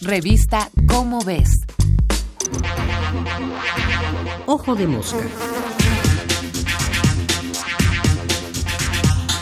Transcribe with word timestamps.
Revista 0.00 0.70
Cómo 0.86 1.24
ves. 1.24 1.50
Ojo 4.46 4.76
de 4.76 4.86
mosca. 4.86 5.18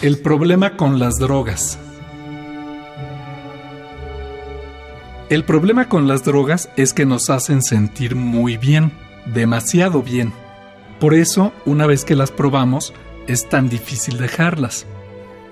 El 0.01 0.19
problema 0.19 0.79
con 0.79 0.99
las 0.99 1.17
drogas. 1.17 1.79
El 5.29 5.45
problema 5.45 5.91
con 5.91 6.09
las 6.09 6.25
drogas 6.25 6.71
es 6.77 6.95
que 6.95 7.05
nos 7.05 7.29
hacen 7.29 7.63
sentir 7.63 8.17
muy 8.17 8.57
bien, 8.57 8.93
demasiado 9.27 10.03
bien. 10.03 10.33
Por 11.01 11.13
eso, 11.13 11.53
una 11.67 11.87
vez 11.87 12.07
que 12.07 12.17
las 12.17 12.31
probamos, 12.31 12.95
es 13.27 13.47
tan 13.47 13.69
difícil 13.69 14.17
dejarlas. 14.17 14.87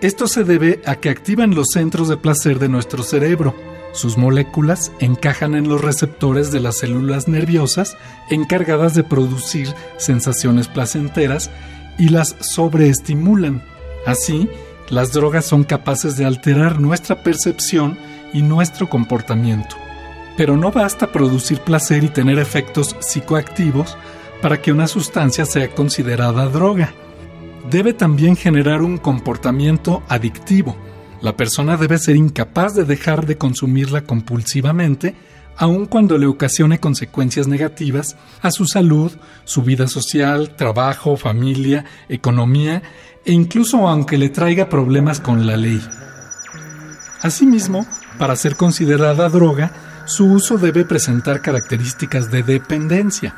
Esto 0.01 0.29
se 0.29 0.45
debe 0.45 0.81
a 0.87 0.97
que 0.97 1.11
activan 1.11 1.55
los 1.55 1.69
centros 1.75 2.09
de 2.09 2.17
placer 2.17 2.59
de 2.59 2.71
nuestro 2.71 3.03
cerebro. 3.03 3.55
Sus 3.95 4.19
moléculas 4.19 4.91
encajan 4.99 5.55
en 5.55 5.69
los 5.69 5.81
receptores 5.81 6.51
de 6.51 6.59
las 6.59 6.79
células 6.79 7.29
nerviosas 7.29 7.97
encargadas 8.29 8.95
de 8.95 9.05
producir 9.05 9.73
sensaciones 9.99 10.67
placenteras 10.67 11.49
y 11.97 12.09
las 12.09 12.35
sobreestimulan. 12.41 13.63
Así, 14.05 14.49
las 14.89 15.13
drogas 15.13 15.45
son 15.45 15.63
capaces 15.63 16.17
de 16.17 16.25
alterar 16.25 16.81
nuestra 16.81 17.23
percepción 17.23 17.97
y 18.33 18.43
nuestro 18.43 18.91
comportamiento. 18.91 19.77
Pero 20.37 20.57
no 20.57 20.73
basta 20.73 21.13
producir 21.13 21.61
placer 21.61 22.03
y 22.03 22.09
tener 22.09 22.41
efectos 22.41 22.97
psicoactivos 22.99 23.97
para 24.43 24.61
que 24.61 24.73
una 24.73 24.89
sustancia 24.89 25.47
sea 25.47 25.73
considerada 25.73 26.49
droga. 26.49 26.93
Debe 27.71 27.95
también 27.95 28.35
generar 28.35 28.83
un 28.83 28.99
comportamiento 28.99 30.03
adictivo. 30.09 30.77
La 31.25 31.39
persona 31.39 31.79
debe 31.79 31.97
ser 31.97 32.17
incapaz 32.17 32.75
de 32.75 32.85
dejar 32.85 33.25
de 33.25 33.39
consumirla 33.39 34.03
compulsivamente, 34.03 35.15
aun 35.57 35.87
cuando 35.87 36.19
le 36.19 36.27
ocasione 36.27 36.81
consecuencias 36.81 37.49
negativas 37.49 38.19
a 38.43 38.51
su 38.51 38.67
salud, 38.67 39.11
su 39.47 39.63
vida 39.63 39.87
social, 39.87 40.55
trabajo, 40.55 41.17
familia, 41.17 41.87
economía 42.11 42.83
e 43.25 43.33
incluso 43.33 43.89
aunque 43.89 44.19
le 44.19 44.29
traiga 44.29 44.69
problemas 44.69 45.19
con 45.19 45.47
la 45.47 45.57
ley. 45.57 45.81
Asimismo, 47.23 47.87
para 48.19 48.37
ser 48.37 48.57
considerada 48.57 49.31
droga, 49.31 49.73
su 50.05 50.27
uso 50.27 50.59
debe 50.59 50.85
presentar 50.85 51.41
características 51.41 52.31
de 52.31 52.43
dependencia. 52.43 53.35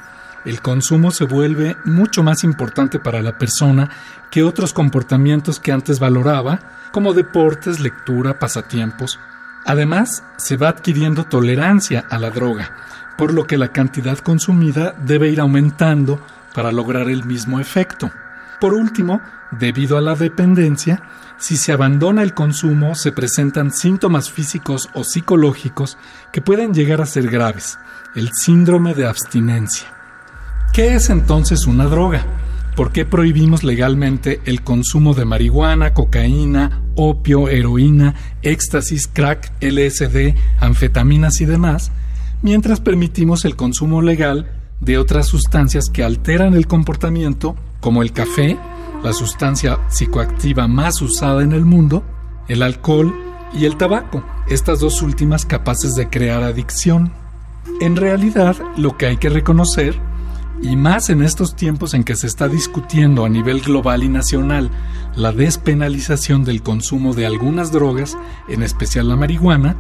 El 0.47 0.63
consumo 0.63 1.11
se 1.11 1.25
vuelve 1.25 1.77
mucho 1.85 2.23
más 2.23 2.45
importante 2.45 3.01
para 3.01 3.21
la 3.21 3.37
persona 3.37 3.91
que 4.31 4.45
otros 4.45 4.73
comportamientos 4.73 5.59
que 5.59 5.73
antes 5.73 5.99
valoraba, 5.99 6.61
como 6.93 7.15
deportes, 7.15 7.81
lectura, 7.81 8.39
pasatiempos. 8.39 9.19
Además, 9.65 10.23
se 10.37 10.57
va 10.57 10.69
adquiriendo 10.69 11.25
tolerancia 11.25 12.05
a 12.09 12.21
la 12.21 12.31
droga, 12.31 12.71
por 13.19 13.35
lo 13.35 13.49
que 13.49 13.59
la 13.59 13.73
cantidad 13.73 14.19
consumida 14.19 14.95
debe 15.05 15.31
ir 15.31 15.41
aumentando 15.41 16.25
para 16.55 16.71
lograr 16.71 17.11
el 17.11 17.25
mismo 17.25 17.59
efecto. 17.59 18.13
Por 18.61 18.73
último, 18.73 19.21
debido 19.51 19.99
a 19.99 20.01
la 20.01 20.15
dependencia, 20.15 21.03
si 21.39 21.57
se 21.57 21.73
abandona 21.73 22.23
el 22.23 22.35
consumo 22.35 22.95
se 22.95 23.11
presentan 23.11 23.73
síntomas 23.73 24.31
físicos 24.31 24.91
o 24.95 25.03
psicológicos 25.03 25.99
que 26.31 26.41
pueden 26.41 26.73
llegar 26.73 27.01
a 27.03 27.07
ser 27.07 27.29
graves, 27.29 27.81
el 28.15 28.31
síndrome 28.33 28.95
de 28.95 29.07
abstinencia. 29.07 29.96
¿Qué 30.77 30.95
es 30.95 31.09
entonces 31.09 31.67
una 31.67 31.87
droga? 31.87 32.27
¿Por 32.77 32.93
qué 32.93 33.07
prohibimos 33.07 33.65
legalmente 33.65 34.43
el 34.45 34.61
consumo 34.61 35.15
de 35.15 35.25
marihuana, 35.25 35.95
cocaína, 35.95 36.83
opio, 36.97 37.49
heroína, 37.49 38.15
éxtasis, 38.43 39.07
crack, 39.07 39.55
LSD, 39.63 40.35
anfetaminas 40.61 41.41
y 41.41 41.47
demás, 41.47 41.93
mientras 42.43 42.81
permitimos 42.81 43.47
el 43.47 43.57
consumo 43.57 44.03
legal 44.03 44.51
de 44.79 44.99
otras 44.99 45.29
sustancias 45.29 45.87
que 45.91 46.05
alteran 46.05 46.53
el 46.53 46.67
comportamiento, 46.67 47.57
como 47.81 48.03
el 48.03 48.13
café, 48.13 48.59
la 49.03 49.15
sustancia 49.15 49.79
psicoactiva 49.89 50.69
más 50.69 51.01
usada 51.01 51.43
en 51.43 51.53
el 51.53 51.65
mundo, 51.65 52.05
el 52.49 52.63
alcohol 52.63 53.15
y 53.55 53.65
el 53.65 53.79
tabaco, 53.79 54.23
estas 54.47 54.81
dos 54.81 55.01
últimas 55.01 55.47
capaces 55.47 55.95
de 55.95 56.11
crear 56.11 56.43
adicción. 56.43 57.15
En 57.81 57.97
realidad, 57.97 58.57
lo 58.77 58.99
que 58.99 59.07
hay 59.07 59.17
que 59.17 59.31
reconocer, 59.31 59.99
y 60.63 60.77
más 60.77 61.11
en 61.11 61.23
estos 61.23 61.55
tiempos 61.55 61.95
en 61.95 62.05
que 62.05 62.17
se 62.17 62.27
está 62.27 62.49
discutiendo 62.49 63.25
a 63.25 63.29
nivel 63.29 63.61
global 63.61 64.03
y 64.03 64.09
nacional 64.09 64.71
la 65.15 65.33
despenalización 65.33 66.45
del 66.45 66.63
consumo 66.63 67.15
de 67.15 67.27
algunas 67.27 67.73
drogas, 67.73 68.17
en 68.49 68.63
especial 68.63 69.09
la 69.09 69.17
marihuana, 69.17 69.77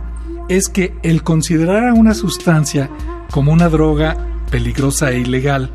es 0.48 0.69
que 0.69 0.94
el 1.03 1.22
considerar 1.22 1.88
a 1.88 1.94
una 1.94 2.15
sustancia 2.15 2.91
como 3.31 3.53
una 3.53 3.69
droga 3.69 4.16
peligrosa 4.50 5.10
e 5.10 5.20
ilegal, 5.20 5.70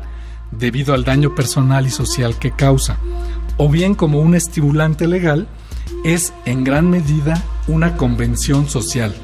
debido 0.50 0.94
al 0.94 1.04
daño 1.04 1.34
personal 1.34 1.86
y 1.86 1.90
social 1.90 2.38
que 2.38 2.52
causa, 2.52 2.98
o 3.56 3.68
bien 3.68 3.94
como 3.94 4.20
un 4.20 4.34
estimulante 4.34 5.06
legal, 5.06 5.46
es 6.04 6.32
en 6.44 6.64
gran 6.64 6.90
medida 6.90 7.42
una 7.68 7.96
convención 7.96 8.68
social. 8.68 9.14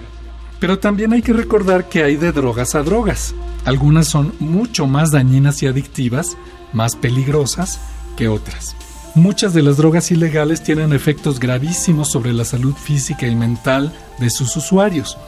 Pero 0.61 0.79
también 0.79 1.13
hay 1.13 1.23
que 1.23 1.33
recordar 1.33 1.89
que 1.89 2.03
hay 2.03 2.17
de 2.17 2.33
drogas 2.33 2.75
a 2.75 2.83
drogas. 2.83 3.35
Algunas 3.69 4.09
son 4.09 4.33
mucho 4.39 4.87
más 4.87 5.11
dañinas 5.11 5.63
y 5.63 5.67
adictivas, 5.67 6.39
más 6.73 6.97
peligrosas 6.97 7.81
que 8.17 8.27
otras. 8.27 8.75
Muchas 9.15 9.53
de 9.53 9.61
las 9.61 9.77
drogas 9.77 10.11
ilegales 10.11 10.63
tienen 10.63 10.95
efectos 10.95 11.39
gravísimos 11.39 12.11
sobre 12.11 12.33
la 12.33 12.47
salud 12.47 12.75
física 12.75 13.27
y 13.27 13.37
mental 13.37 13.93
de 14.21 14.31
sus 14.31 14.57
usuarios. 14.57 15.19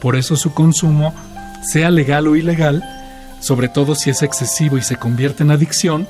Por 0.00 0.16
eso 0.16 0.34
su 0.34 0.52
consumo, 0.52 1.14
sea 1.62 1.92
legal 1.92 2.26
o 2.26 2.34
ilegal, 2.34 2.82
sobre 3.38 3.68
todo 3.68 3.94
si 3.94 4.10
es 4.10 4.24
excesivo 4.24 4.76
y 4.76 4.82
se 4.82 4.96
convierte 4.96 5.44
en 5.44 5.52
adicción, 5.52 6.08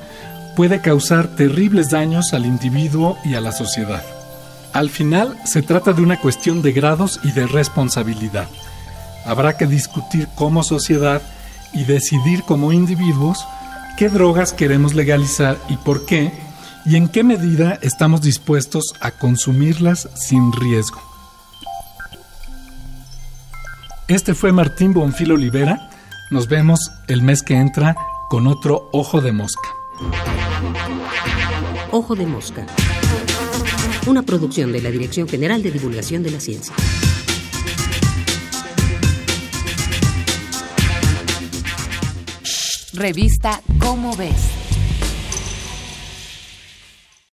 puede 0.56 0.80
causar 0.80 1.36
terribles 1.36 1.90
daños 1.90 2.32
al 2.32 2.46
individuo 2.46 3.18
y 3.26 3.34
a 3.34 3.42
la 3.42 3.52
sociedad. 3.52 4.02
Al 4.72 4.88
final 4.88 5.36
se 5.44 5.60
trata 5.60 5.92
de 5.92 6.00
una 6.00 6.18
cuestión 6.18 6.62
de 6.62 6.72
grados 6.72 7.20
y 7.24 7.32
de 7.32 7.46
responsabilidad. 7.46 8.48
Habrá 9.26 9.58
que 9.58 9.66
discutir 9.66 10.28
como 10.34 10.62
sociedad 10.62 11.20
y 11.74 11.84
decidir 11.84 12.42
como 12.42 12.72
individuos 12.72 13.44
qué 13.96 14.08
drogas 14.08 14.52
queremos 14.52 14.94
legalizar 14.94 15.58
y 15.68 15.76
por 15.76 16.06
qué, 16.06 16.32
y 16.84 16.96
en 16.96 17.08
qué 17.08 17.24
medida 17.24 17.78
estamos 17.82 18.20
dispuestos 18.22 18.94
a 19.00 19.10
consumirlas 19.12 20.08
sin 20.14 20.52
riesgo. 20.52 21.00
Este 24.08 24.34
fue 24.34 24.52
Martín 24.52 24.92
Bonfil 24.92 25.32
Olivera. 25.32 25.88
Nos 26.30 26.46
vemos 26.46 26.92
el 27.08 27.22
mes 27.22 27.42
que 27.42 27.54
entra 27.54 27.96
con 28.28 28.46
otro 28.46 28.90
Ojo 28.92 29.20
de 29.20 29.32
Mosca. 29.32 29.68
Ojo 31.90 32.14
de 32.14 32.26
Mosca. 32.26 32.66
Una 34.06 34.22
producción 34.22 34.72
de 34.72 34.82
la 34.82 34.90
Dirección 34.90 35.26
General 35.26 35.62
de 35.62 35.70
Divulgación 35.70 36.22
de 36.22 36.32
la 36.32 36.40
Ciencia. 36.40 36.74
Revista 42.94 43.60
Cómo 43.80 44.14
ves. 44.16 44.63